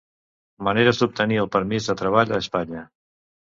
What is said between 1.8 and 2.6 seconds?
de treball a